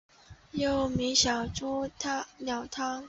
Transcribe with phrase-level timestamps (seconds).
[0.53, 1.87] 又名小朱
[2.39, 2.99] 鸟汤。